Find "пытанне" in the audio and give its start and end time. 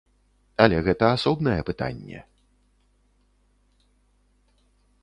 1.69-2.19